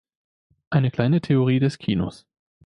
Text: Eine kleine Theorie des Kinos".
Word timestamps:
Eine 0.71 0.89
kleine 0.89 1.21
Theorie 1.21 1.59
des 1.59 1.77
Kinos". 1.77 2.25